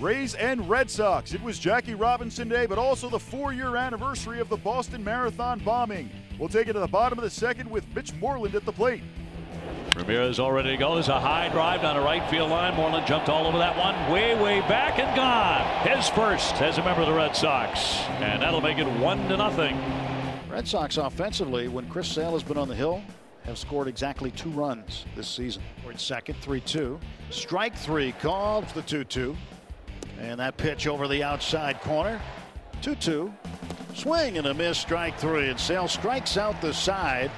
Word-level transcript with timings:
Rays 0.00 0.34
and 0.34 0.68
Red 0.68 0.90
Sox. 0.90 1.32
It 1.32 1.42
was 1.42 1.58
Jackie 1.58 1.94
Robinson 1.94 2.48
Day, 2.48 2.66
but 2.66 2.76
also 2.76 3.08
the 3.08 3.18
four 3.18 3.54
year 3.54 3.76
anniversary 3.76 4.40
of 4.40 4.48
the 4.50 4.56
Boston 4.56 5.02
Marathon 5.02 5.58
bombing. 5.60 6.10
We'll 6.38 6.50
take 6.50 6.68
it 6.68 6.74
to 6.74 6.80
the 6.80 6.86
bottom 6.86 7.18
of 7.18 7.24
the 7.24 7.30
second 7.30 7.70
with 7.70 7.86
Mitch 7.94 8.12
Moreland 8.14 8.54
at 8.54 8.66
the 8.66 8.72
plate. 8.72 9.02
Ramirez 9.96 10.38
all 10.38 10.52
ready 10.52 10.72
to 10.72 10.76
go. 10.76 10.92
There's 10.92 11.08
a 11.08 11.18
high 11.18 11.48
drive 11.48 11.80
down 11.80 11.96
the 11.96 12.02
right 12.02 12.28
field 12.28 12.50
line. 12.50 12.74
Moreland 12.74 13.06
jumped 13.06 13.30
all 13.30 13.46
over 13.46 13.56
that 13.56 13.78
one. 13.78 13.94
Way, 14.12 14.34
way 14.34 14.60
back 14.60 14.98
and 14.98 15.16
gone. 15.16 15.64
His 15.88 16.10
first 16.10 16.60
as 16.60 16.76
a 16.76 16.84
member 16.84 17.00
of 17.00 17.08
the 17.08 17.14
Red 17.14 17.34
Sox. 17.34 18.00
And 18.20 18.42
that'll 18.42 18.60
make 18.60 18.76
it 18.76 18.86
one 19.00 19.26
to 19.30 19.36
nothing. 19.38 19.78
Red 20.50 20.68
Sox 20.68 20.98
offensively, 20.98 21.68
when 21.68 21.88
Chris 21.88 22.08
Sale 22.08 22.32
has 22.32 22.42
been 22.42 22.58
on 22.58 22.68
the 22.68 22.74
hill, 22.74 23.02
have 23.44 23.56
scored 23.56 23.88
exactly 23.88 24.30
two 24.32 24.50
runs 24.50 25.06
this 25.16 25.28
season. 25.28 25.62
We're 25.82 25.92
at 25.92 26.00
second, 26.00 26.36
3 26.42 26.60
2. 26.60 27.00
Strike 27.30 27.74
three 27.74 28.12
called 28.12 28.68
the 28.68 28.82
2 28.82 29.04
2. 29.04 29.34
And 30.20 30.40
that 30.40 30.56
pitch 30.56 30.86
over 30.86 31.08
the 31.08 31.22
outside 31.22 31.80
corner. 31.80 32.20
2 32.82 32.94
2. 32.94 33.32
Swing 33.94 34.36
and 34.36 34.46
a 34.46 34.54
miss, 34.54 34.78
strike 34.78 35.18
three. 35.18 35.48
And 35.48 35.58
Sale 35.58 35.88
strikes 35.88 36.36
out 36.36 36.60
the 36.60 36.74
side. 36.74 37.30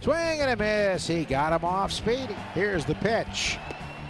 Swing 0.00 0.40
and 0.40 0.50
a 0.50 0.56
miss. 0.56 1.06
He 1.06 1.24
got 1.24 1.52
him 1.52 1.64
off 1.64 1.92
speed. 1.92 2.28
Here's 2.54 2.84
the 2.84 2.96
pitch. 2.96 3.58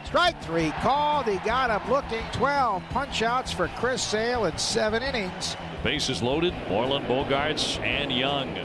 Strike 0.04 0.42
three 0.42 0.70
called. 0.80 1.26
He 1.26 1.36
got 1.38 1.70
him 1.70 1.90
looking. 1.90 2.24
12 2.32 2.82
punch 2.90 3.22
outs 3.22 3.52
for 3.52 3.68
Chris 3.76 4.02
Sale 4.02 4.46
in 4.46 4.56
seven 4.56 5.02
innings. 5.02 5.56
The 5.82 5.90
bases 5.90 6.22
loaded. 6.22 6.54
Moreland, 6.68 7.06
Bogaerts, 7.06 7.78
and 7.80 8.10
Young. 8.10 8.56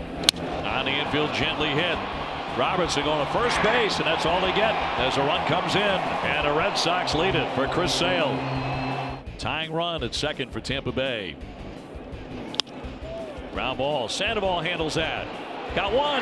On 0.65 0.85
the 0.85 0.91
infield, 0.91 1.33
gently 1.33 1.69
hit. 1.69 1.97
Robertson 2.57 3.03
going 3.03 3.25
to 3.25 3.33
first 3.33 3.61
base, 3.63 3.97
and 3.97 4.05
that's 4.05 4.25
all 4.25 4.39
they 4.39 4.53
get 4.53 4.73
as 4.97 5.17
a 5.17 5.19
run 5.19 5.45
comes 5.47 5.75
in. 5.75 5.81
And 5.81 6.47
the 6.47 6.53
Red 6.53 6.75
Sox 6.75 7.13
lead 7.13 7.35
it 7.35 7.53
for 7.53 7.67
Chris 7.67 7.93
Sale. 7.93 8.31
Tying 9.37 9.71
run 9.71 10.03
at 10.03 10.15
second 10.15 10.51
for 10.51 10.59
Tampa 10.59 10.91
Bay. 10.91 11.35
Ground 13.53 13.77
ball. 13.77 14.07
Sandoval 14.07 14.61
handles 14.61 14.95
that. 14.95 15.27
Got 15.75 15.93
one, 15.93 16.21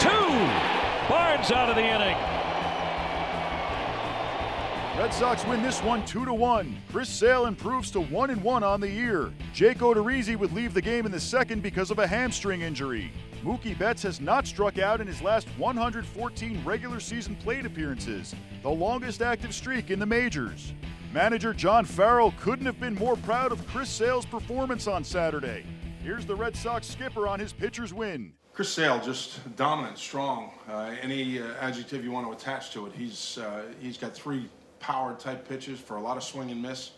two. 0.00 1.08
Barnes 1.08 1.50
out 1.52 1.68
of 1.68 1.76
the 1.76 1.82
inning. 1.82 2.16
Red 4.96 5.12
Sox 5.12 5.44
win 5.44 5.60
this 5.60 5.82
one 5.82 6.04
2 6.06 6.24
to 6.24 6.32
1. 6.32 6.76
Chris 6.92 7.08
Sale 7.08 7.46
improves 7.46 7.90
to 7.90 8.00
1 8.00 8.30
and 8.30 8.42
1 8.42 8.62
on 8.62 8.80
the 8.80 8.88
year. 8.88 9.32
Jake 9.52 9.78
Odorizzi 9.78 10.36
would 10.36 10.52
leave 10.52 10.72
the 10.72 10.80
game 10.80 11.04
in 11.04 11.10
the 11.10 11.18
second 11.18 11.62
because 11.62 11.90
of 11.90 11.98
a 11.98 12.06
hamstring 12.06 12.60
injury. 12.60 13.10
Mookie 13.44 13.76
Betts 13.76 14.04
has 14.04 14.20
not 14.20 14.46
struck 14.46 14.78
out 14.78 15.00
in 15.00 15.06
his 15.08 15.20
last 15.20 15.48
114 15.58 16.62
regular 16.64 17.00
season 17.00 17.34
plate 17.34 17.66
appearances, 17.66 18.36
the 18.62 18.70
longest 18.70 19.20
active 19.20 19.52
streak 19.52 19.90
in 19.90 19.98
the 19.98 20.06
majors. 20.06 20.72
Manager 21.14 21.54
John 21.54 21.84
Farrell 21.84 22.34
couldn't 22.40 22.66
have 22.66 22.80
been 22.80 22.96
more 22.96 23.14
proud 23.14 23.52
of 23.52 23.64
Chris 23.68 23.88
Sale's 23.88 24.26
performance 24.26 24.88
on 24.88 25.04
Saturday. 25.04 25.64
Here's 26.02 26.26
the 26.26 26.34
Red 26.34 26.56
Sox 26.56 26.88
skipper 26.88 27.28
on 27.28 27.38
his 27.38 27.52
pitcher's 27.52 27.94
win. 27.94 28.32
Chris 28.52 28.68
Sale, 28.68 28.98
just 28.98 29.38
dominant, 29.54 29.96
strong. 29.96 30.50
Uh, 30.68 30.96
any 31.00 31.38
uh, 31.38 31.54
adjective 31.60 32.02
you 32.02 32.10
want 32.10 32.26
to 32.26 32.32
attach 32.32 32.72
to 32.72 32.86
it. 32.86 32.92
He's 32.94 33.38
uh, 33.38 33.62
he's 33.80 33.96
got 33.96 34.12
three 34.12 34.48
power 34.80 35.14
type 35.14 35.48
pitches 35.48 35.78
for 35.78 35.98
a 35.98 36.00
lot 36.00 36.16
of 36.16 36.24
swing 36.24 36.50
and 36.50 36.60
miss. 36.60 36.90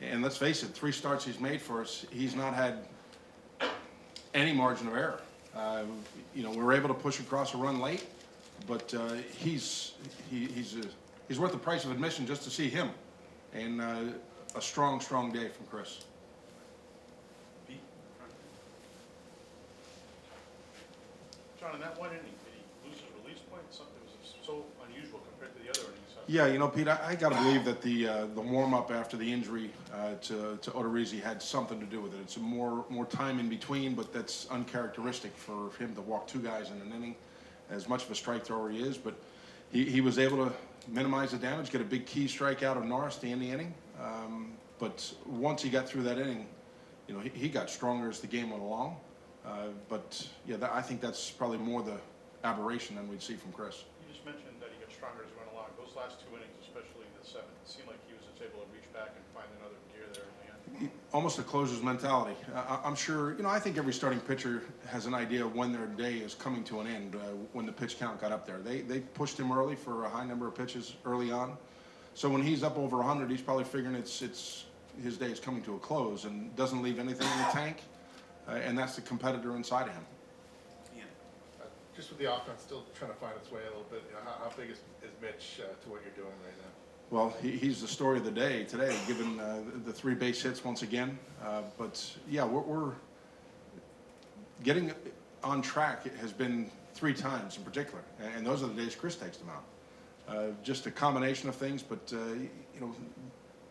And 0.00 0.22
let's 0.22 0.38
face 0.38 0.62
it, 0.62 0.68
three 0.68 0.90
starts 0.90 1.26
he's 1.26 1.38
made 1.38 1.60
for 1.60 1.82
us, 1.82 2.06
he's 2.10 2.34
not 2.34 2.54
had 2.54 2.86
any 4.32 4.54
margin 4.54 4.88
of 4.88 4.94
error. 4.94 5.20
Uh, 5.54 5.82
you 6.34 6.42
know, 6.42 6.50
we 6.50 6.62
were 6.62 6.72
able 6.72 6.88
to 6.88 6.94
push 6.94 7.20
across 7.20 7.52
a 7.52 7.58
run 7.58 7.78
late, 7.78 8.06
but 8.66 8.94
uh, 8.94 9.16
he's 9.36 9.92
he, 10.30 10.46
he's 10.46 10.76
a, 10.76 10.84
he's 11.28 11.38
worth 11.38 11.52
the 11.52 11.58
price 11.58 11.84
of 11.84 11.90
admission 11.90 12.26
just 12.26 12.42
to 12.44 12.48
see 12.48 12.70
him. 12.70 12.88
And 13.54 13.80
uh, 13.80 13.98
a 14.54 14.60
strong, 14.60 15.00
strong 15.00 15.32
day 15.32 15.48
from 15.48 15.66
Chris. 15.66 16.00
John, 21.60 21.74
in 21.74 21.80
that 21.80 21.98
one 21.98 22.08
inning, 22.10 22.22
did 22.22 22.54
he 22.54 22.88
lose 22.88 22.98
his 22.98 23.08
release 23.22 23.40
point? 23.50 23.62
Something 23.70 23.94
was 24.06 24.34
so 24.44 24.64
unusual 24.88 25.20
compared 25.30 25.54
to 25.54 25.62
the 25.62 25.68
other 25.68 25.92
innings. 25.92 26.00
Yeah, 26.26 26.46
you 26.46 26.58
know, 26.58 26.68
Pete, 26.68 26.88
I, 26.88 26.98
I 27.08 27.14
got 27.16 27.32
to 27.32 27.34
believe 27.36 27.64
that 27.66 27.82
the 27.82 28.08
uh, 28.08 28.26
the 28.34 28.40
warm 28.40 28.72
up 28.72 28.90
after 28.90 29.18
the 29.18 29.30
injury 29.30 29.70
uh, 29.92 30.14
to 30.22 30.58
to 30.62 30.70
Odorizzi 30.70 31.20
had 31.22 31.42
something 31.42 31.78
to 31.78 31.86
do 31.86 32.00
with 32.00 32.14
it. 32.14 32.20
It's 32.22 32.38
more 32.38 32.86
more 32.88 33.04
time 33.04 33.38
in 33.38 33.48
between, 33.48 33.94
but 33.94 34.12
that's 34.12 34.46
uncharacteristic 34.50 35.36
for 35.36 35.70
him 35.78 35.94
to 35.96 36.00
walk 36.00 36.26
two 36.26 36.40
guys 36.40 36.70
in 36.70 36.80
an 36.80 36.92
inning. 36.96 37.14
As 37.68 37.88
much 37.88 38.04
of 38.04 38.10
a 38.10 38.14
strike 38.14 38.44
thrower 38.44 38.70
he 38.70 38.80
is, 38.82 38.96
but 38.96 39.14
he, 39.70 39.84
he 39.84 40.00
was 40.00 40.18
able 40.18 40.46
to 40.46 40.52
minimize 40.88 41.32
the 41.32 41.38
damage, 41.38 41.70
get 41.70 41.80
a 41.80 41.84
big 41.84 42.06
key 42.06 42.28
strike 42.28 42.62
out 42.62 42.76
of 42.76 42.84
Norris 42.84 43.16
to 43.16 43.28
end 43.28 43.42
the 43.42 43.50
inning. 43.50 43.74
Um, 44.00 44.52
but 44.78 45.12
once 45.26 45.62
he 45.62 45.70
got 45.70 45.88
through 45.88 46.02
that 46.04 46.18
inning, 46.18 46.46
you 47.06 47.14
know, 47.14 47.20
he, 47.20 47.30
he 47.30 47.48
got 47.48 47.68
stronger 47.68 48.08
as 48.08 48.20
the 48.20 48.26
game 48.26 48.50
went 48.50 48.62
along. 48.62 48.96
Uh, 49.44 49.72
but 49.88 50.26
yeah, 50.46 50.56
that, 50.56 50.72
I 50.72 50.82
think 50.82 51.00
that's 51.00 51.30
probably 51.30 51.58
more 51.58 51.82
the 51.82 51.98
aberration 52.44 52.96
than 52.96 53.08
we'd 53.08 53.22
see 53.22 53.34
from 53.34 53.52
Chris. 53.52 53.84
You 54.00 54.12
just 54.12 54.24
mentioned 54.24 54.56
that 54.60 54.68
he 54.72 54.80
got 54.80 54.92
stronger 54.92 55.24
as 55.24 55.30
he 55.32 55.36
went 55.36 55.52
along. 55.52 55.68
Those 55.76 55.96
last 55.96 56.20
two 56.20 56.32
innings, 56.32 56.60
especially 56.60 57.08
the 57.16 57.24
seventh, 57.24 57.52
it 57.64 57.68
seemed 57.68 57.88
like 57.88 58.00
he 58.08 58.16
was 58.16 58.24
able 58.40 58.64
to 58.64 58.68
reach 58.72 58.88
back 58.92 59.12
and 59.16 59.24
find 59.36 59.48
another 59.60 59.76
gear 59.92 60.08
there. 60.12 60.28
Almost 61.12 61.38
a 61.38 61.42
closer's 61.42 61.82
mentality. 61.82 62.36
I'm 62.54 62.94
sure, 62.94 63.36
you 63.36 63.42
know, 63.42 63.48
I 63.48 63.58
think 63.58 63.76
every 63.76 63.92
starting 63.92 64.20
pitcher 64.20 64.62
has 64.88 65.06
an 65.06 65.14
idea 65.14 65.44
of 65.44 65.54
when 65.54 65.72
their 65.72 65.86
day 65.86 66.18
is 66.18 66.34
coming 66.34 66.64
to 66.64 66.80
an 66.80 66.86
end 66.86 67.16
uh, 67.16 67.18
when 67.52 67.66
the 67.66 67.72
pitch 67.72 67.98
count 67.98 68.20
got 68.20 68.32
up 68.32 68.46
there. 68.46 68.58
They, 68.58 68.80
they 68.80 69.00
pushed 69.00 69.38
him 69.38 69.52
early 69.52 69.76
for 69.76 70.04
a 70.04 70.08
high 70.08 70.24
number 70.24 70.46
of 70.46 70.54
pitches 70.54 70.94
early 71.04 71.30
on. 71.30 71.56
So 72.14 72.28
when 72.28 72.42
he's 72.42 72.62
up 72.62 72.76
over 72.76 72.98
100, 72.98 73.30
he's 73.30 73.40
probably 73.40 73.64
figuring 73.64 73.96
it's, 73.96 74.22
it's 74.22 74.64
his 75.02 75.16
day 75.16 75.26
is 75.26 75.40
coming 75.40 75.62
to 75.62 75.74
a 75.74 75.78
close 75.78 76.24
and 76.24 76.54
doesn't 76.56 76.82
leave 76.82 76.98
anything 76.98 77.26
in 77.26 77.38
the 77.38 77.50
tank. 77.52 77.82
Uh, 78.48 78.52
and 78.52 78.76
that's 78.76 78.96
the 78.96 79.02
competitor 79.02 79.54
inside 79.56 79.86
of 79.86 79.94
him. 79.94 80.04
Uh, 81.60 81.64
Just 81.94 82.10
with 82.10 82.18
the 82.18 82.32
offense 82.32 82.62
still 82.62 82.84
trying 82.94 83.10
to 83.12 83.16
find 83.16 83.34
its 83.36 83.50
way 83.50 83.60
a 83.62 83.70
little 83.70 83.86
bit, 83.90 84.02
you 84.08 84.14
know, 84.14 84.20
how, 84.24 84.50
how 84.50 84.56
big 84.56 84.70
is, 84.70 84.78
is 85.02 85.12
Mitch 85.22 85.60
uh, 85.60 85.68
to 85.84 85.90
what 85.90 86.00
you're 86.02 86.14
doing 86.16 86.34
right 86.44 86.56
now? 86.58 86.72
Well, 87.10 87.34
he, 87.42 87.50
he's 87.50 87.80
the 87.80 87.88
story 87.88 88.18
of 88.18 88.24
the 88.24 88.30
day 88.30 88.62
today, 88.62 88.96
given 89.08 89.40
uh, 89.40 89.62
the 89.84 89.92
three 89.92 90.14
base 90.14 90.40
hits 90.42 90.64
once 90.64 90.82
again. 90.82 91.18
Uh, 91.44 91.62
but 91.76 92.08
yeah, 92.28 92.44
we're, 92.44 92.60
we're 92.60 92.92
getting 94.62 94.92
on 95.42 95.60
track 95.60 96.06
has 96.18 96.32
been 96.32 96.70
three 96.94 97.12
times 97.12 97.56
in 97.56 97.64
particular, 97.64 98.04
and, 98.20 98.46
those 98.46 98.62
are 98.62 98.68
the 98.68 98.80
days 98.80 98.94
Chris 98.94 99.16
takes 99.16 99.38
them 99.38 99.48
out. 99.48 99.64
Uh, 100.28 100.46
just 100.62 100.86
a 100.86 100.90
combination 100.92 101.48
of 101.48 101.56
things, 101.56 101.82
but 101.82 102.12
uh, 102.12 102.34
you 102.34 102.80
know, 102.80 102.94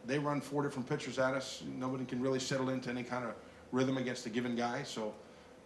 they 0.06 0.20
run 0.20 0.42
four 0.42 0.62
different 0.62 0.90
pitchers 0.90 1.18
at 1.18 1.34
us. 1.34 1.64
Nobody 1.78 2.04
can 2.04 2.22
really 2.22 2.40
settle 2.40 2.68
into 2.68 2.90
any 2.90 3.04
kind 3.04 3.24
of 3.24 3.36
rhythm 3.72 3.98
against 3.98 4.26
a 4.26 4.30
given 4.30 4.54
guy. 4.58 4.84
So 4.84 5.14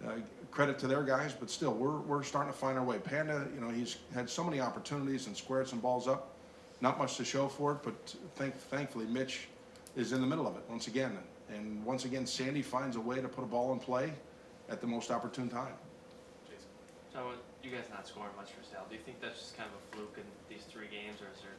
uh, 0.05 0.11
credit 0.51 0.77
to 0.79 0.87
their 0.87 1.01
guys, 1.01 1.33
but 1.33 1.49
still, 1.49 1.73
we're 1.73 2.01
we're 2.01 2.21
starting 2.21 2.53
to 2.53 2.59
find 2.59 2.77
our 2.77 2.83
way. 2.83 2.99
Panda, 2.99 3.47
you 3.55 3.61
know, 3.61 3.69
he's 3.69 3.97
had 4.13 4.29
so 4.29 4.43
many 4.43 4.59
opportunities 4.59 5.25
and 5.25 5.35
squared 5.35 5.67
some 5.67 5.79
balls 5.79 6.07
up. 6.07 6.29
Not 6.83 6.99
much 6.99 7.15
to 7.15 7.23
show 7.23 7.47
for 7.47 7.71
it, 7.71 7.77
but 7.81 8.13
thank, 8.35 8.57
thankfully 8.57 9.05
Mitch 9.05 9.47
is 9.95 10.11
in 10.11 10.19
the 10.19 10.27
middle 10.27 10.45
of 10.45 10.57
it 10.57 10.63
once 10.69 10.87
again. 10.87 11.17
And 11.47 11.83
once 11.85 12.03
again, 12.03 12.27
Sandy 12.27 12.61
finds 12.61 12.97
a 12.97 12.99
way 12.99 13.21
to 13.21 13.29
put 13.29 13.45
a 13.45 13.47
ball 13.47 13.71
in 13.71 13.79
play 13.79 14.11
at 14.69 14.81
the 14.81 14.87
most 14.87 15.09
opportune 15.09 15.47
time. 15.47 15.75
Jason. 16.45 16.67
So 17.13 17.31
you 17.63 17.71
guys 17.71 17.85
not 17.89 18.05
scoring 18.05 18.31
much 18.35 18.51
for 18.51 18.65
Sale, 18.69 18.85
do 18.89 18.97
you 18.97 19.01
think 19.01 19.21
that's 19.21 19.39
just 19.39 19.55
kind 19.55 19.69
of 19.69 19.75
a 19.79 19.95
fluke 19.95 20.17
in 20.17 20.23
these 20.53 20.65
three 20.65 20.87
games, 20.91 21.21
or 21.21 21.31
is 21.33 21.39
there 21.39 21.55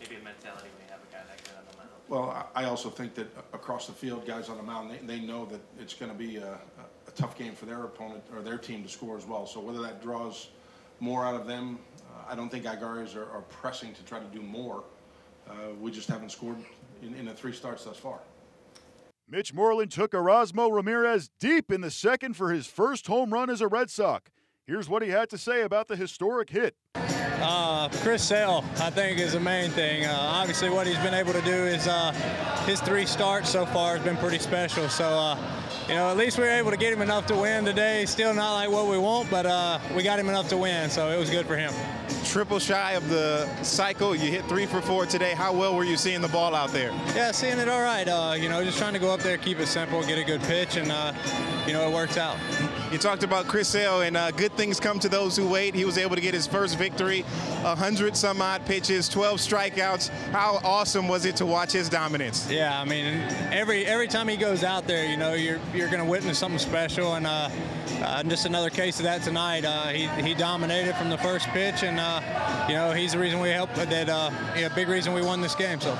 maybe 0.00 0.18
a 0.18 0.24
mentality 0.24 0.68
when 0.72 0.86
you 0.86 0.90
have 0.90 1.00
a 1.06 1.12
guy 1.12 1.20
that 1.28 1.44
good 1.44 1.58
on 1.58 1.64
the 1.70 1.76
mound? 1.76 1.90
Well, 2.08 2.50
I 2.54 2.64
also 2.64 2.88
think 2.88 3.14
that 3.16 3.30
across 3.52 3.86
the 3.86 3.92
field, 3.92 4.26
guys 4.26 4.48
on 4.48 4.56
the 4.56 4.62
mound, 4.62 4.90
they, 4.90 5.18
they 5.18 5.20
know 5.20 5.44
that 5.46 5.60
it's 5.78 5.92
going 5.92 6.10
to 6.10 6.16
be 6.16 6.38
a, 6.38 6.58
a 7.06 7.10
tough 7.10 7.36
game 7.36 7.52
for 7.52 7.66
their 7.66 7.84
opponent 7.84 8.24
or 8.34 8.40
their 8.40 8.56
team 8.56 8.82
to 8.84 8.88
score 8.88 9.18
as 9.18 9.26
well. 9.26 9.44
So 9.46 9.60
whether 9.60 9.82
that 9.82 10.02
draws 10.02 10.48
more 10.98 11.26
out 11.26 11.34
of 11.34 11.46
them, 11.46 11.78
I 12.32 12.34
don't 12.34 12.48
think 12.48 12.64
guys 12.64 13.14
are, 13.14 13.30
are 13.30 13.44
pressing 13.50 13.92
to 13.92 14.02
try 14.04 14.18
to 14.18 14.24
do 14.26 14.40
more. 14.40 14.84
Uh, 15.46 15.74
we 15.78 15.90
just 15.90 16.08
haven't 16.08 16.32
scored 16.32 16.56
in, 17.02 17.14
in 17.14 17.26
the 17.26 17.34
three 17.34 17.52
starts 17.52 17.84
thus 17.84 17.98
far. 17.98 18.20
Mitch 19.28 19.52
Moreland 19.52 19.90
took 19.90 20.12
Erasmo 20.12 20.72
Ramirez 20.72 21.28
deep 21.38 21.70
in 21.70 21.82
the 21.82 21.90
second 21.90 22.34
for 22.34 22.50
his 22.50 22.66
first 22.66 23.06
home 23.06 23.34
run 23.34 23.50
as 23.50 23.60
a 23.60 23.68
Red 23.68 23.90
Sox. 23.90 24.30
Here's 24.68 24.88
what 24.88 25.02
he 25.02 25.08
had 25.08 25.28
to 25.30 25.38
say 25.38 25.62
about 25.62 25.88
the 25.88 25.96
historic 25.96 26.48
hit. 26.48 26.76
Uh, 26.94 27.88
Chris 27.88 28.22
Sale, 28.22 28.64
I 28.78 28.90
think, 28.90 29.18
is 29.18 29.32
the 29.32 29.40
main 29.40 29.70
thing. 29.70 30.04
Uh, 30.04 30.16
obviously, 30.16 30.70
what 30.70 30.86
he's 30.86 30.98
been 30.98 31.14
able 31.14 31.32
to 31.32 31.40
do 31.42 31.50
is 31.50 31.88
uh, 31.88 32.12
his 32.64 32.80
three 32.80 33.04
starts 33.04 33.50
so 33.50 33.66
far 33.66 33.96
has 33.96 34.04
been 34.04 34.16
pretty 34.18 34.38
special. 34.38 34.88
So, 34.88 35.04
uh, 35.04 35.36
you 35.88 35.96
know, 35.96 36.08
at 36.10 36.16
least 36.16 36.38
we 36.38 36.44
were 36.44 36.50
able 36.50 36.70
to 36.70 36.76
get 36.76 36.92
him 36.92 37.02
enough 37.02 37.26
to 37.26 37.34
win 37.34 37.64
today. 37.64 38.06
Still 38.06 38.32
not 38.34 38.54
like 38.54 38.70
what 38.70 38.86
we 38.86 38.98
want, 38.98 39.28
but 39.32 39.46
uh, 39.46 39.80
we 39.96 40.04
got 40.04 40.20
him 40.20 40.28
enough 40.28 40.48
to 40.50 40.56
win, 40.56 40.88
so 40.90 41.10
it 41.10 41.18
was 41.18 41.28
good 41.28 41.46
for 41.46 41.56
him. 41.56 41.72
Triple 42.24 42.60
shy 42.60 42.92
of 42.92 43.08
the 43.08 43.52
cycle. 43.64 44.14
You 44.14 44.30
hit 44.30 44.44
three 44.44 44.66
for 44.66 44.80
four 44.80 45.06
today. 45.06 45.34
How 45.34 45.52
well 45.52 45.74
were 45.74 45.82
you 45.82 45.96
seeing 45.96 46.20
the 46.20 46.28
ball 46.28 46.54
out 46.54 46.70
there? 46.70 46.92
Yeah, 47.16 47.32
seeing 47.32 47.58
it 47.58 47.68
all 47.68 47.82
right. 47.82 48.06
Uh, 48.06 48.36
you 48.38 48.48
know, 48.48 48.62
just 48.62 48.78
trying 48.78 48.92
to 48.92 49.00
go 49.00 49.12
up 49.12 49.20
there, 49.20 49.38
keep 49.38 49.58
it 49.58 49.66
simple, 49.66 50.04
get 50.04 50.18
a 50.18 50.24
good 50.24 50.40
pitch, 50.42 50.76
and, 50.76 50.86
you 51.66 51.72
know, 51.72 51.88
it 51.88 51.92
works 51.92 52.16
out. 52.16 52.36
You 52.92 52.98
talked 52.98 53.22
about 53.22 53.48
Chris 53.48 53.68
Sale, 53.68 54.02
and 54.02 54.18
uh, 54.18 54.32
good 54.32 54.52
things 54.52 54.78
come 54.78 54.98
to 54.98 55.08
those 55.08 55.34
who 55.34 55.48
wait. 55.48 55.74
He 55.74 55.86
was 55.86 55.96
able 55.96 56.14
to 56.14 56.20
get 56.20 56.34
his 56.34 56.46
first 56.46 56.76
victory, 56.76 57.22
100 57.62 58.14
some 58.14 58.42
odd 58.42 58.66
pitches, 58.66 59.08
12 59.08 59.38
strikeouts. 59.38 60.10
How 60.30 60.60
awesome 60.62 61.08
was 61.08 61.24
it 61.24 61.34
to 61.36 61.46
watch 61.46 61.72
his 61.72 61.88
dominance? 61.88 62.50
Yeah, 62.50 62.78
I 62.78 62.84
mean, 62.84 63.06
every 63.50 63.86
every 63.86 64.08
time 64.08 64.28
he 64.28 64.36
goes 64.36 64.62
out 64.62 64.86
there, 64.86 65.08
you 65.08 65.16
know, 65.16 65.32
you're 65.32 65.58
you're 65.74 65.88
going 65.88 66.04
to 66.04 66.10
witness 66.10 66.38
something 66.38 66.58
special, 66.58 67.14
and 67.14 67.26
uh, 67.26 67.48
uh, 68.02 68.22
just 68.24 68.44
another 68.44 68.68
case 68.68 68.98
of 68.98 69.04
that 69.04 69.22
tonight. 69.22 69.64
Uh, 69.64 69.88
he 69.88 70.06
he 70.22 70.34
dominated 70.34 70.94
from 70.96 71.08
the 71.08 71.18
first 71.18 71.46
pitch, 71.48 71.82
and 71.84 71.98
uh, 71.98 72.20
you 72.68 72.74
know, 72.74 72.92
he's 72.92 73.12
the 73.12 73.18
reason 73.18 73.40
we 73.40 73.48
helped. 73.48 73.74
That 73.76 74.10
uh, 74.10 74.30
yeah, 74.54 74.68
big 74.68 74.88
reason 74.88 75.14
we 75.14 75.22
won 75.22 75.40
this 75.40 75.54
game. 75.54 75.80
So, 75.80 75.98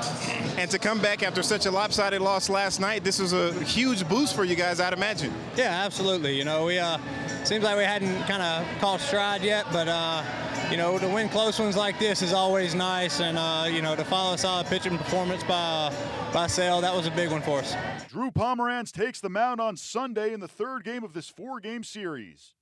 and 0.57 0.69
to 0.69 0.77
come 0.77 0.99
back 0.99 1.23
after 1.23 1.41
such 1.41 1.65
a 1.65 1.71
lopsided 1.71 2.21
loss 2.21 2.49
last 2.49 2.79
night, 2.79 3.03
this 3.03 3.17
was 3.17 3.33
a 3.33 3.51
huge 3.63 4.07
boost 4.07 4.35
for 4.35 4.43
you 4.43 4.55
guys, 4.55 4.79
I'd 4.79 4.93
imagine. 4.93 5.33
Yeah, 5.55 5.83
absolutely. 5.85 6.37
You 6.37 6.45
know, 6.45 6.65
we 6.65 6.82
uh, 6.83 6.99
seems 7.43 7.63
like 7.63 7.77
we 7.77 7.83
hadn't 7.83 8.21
kind 8.27 8.43
of 8.43 8.79
caught 8.79 8.99
stride 8.99 9.41
yet, 9.41 9.65
but 9.71 9.87
uh, 9.87 10.23
you 10.69 10.77
know, 10.77 10.99
to 10.99 11.07
win 11.07 11.29
close 11.29 11.59
ones 11.59 11.75
like 11.75 11.97
this 11.97 12.21
is 12.21 12.33
always 12.33 12.75
nice, 12.75 13.19
and 13.19 13.37
uh, 13.37 13.65
you 13.69 13.81
know, 13.81 13.95
to 13.95 14.03
follow 14.03 14.33
a 14.33 14.37
solid 14.37 14.67
pitching 14.67 14.97
performance 14.97 15.43
by 15.43 15.53
uh, 15.53 16.31
by 16.33 16.47
Sale, 16.47 16.81
that 16.81 16.93
was 16.95 17.07
a 17.07 17.11
big 17.11 17.31
one 17.31 17.41
for 17.41 17.59
us. 17.59 17.75
Drew 18.09 18.31
Pomeranz 18.31 18.91
takes 18.91 19.19
the 19.19 19.29
mound 19.29 19.59
on 19.59 19.77
Sunday 19.77 20.33
in 20.33 20.39
the 20.39 20.47
third 20.47 20.83
game 20.83 21.03
of 21.03 21.13
this 21.13 21.29
four-game 21.29 21.83
series. 21.83 22.53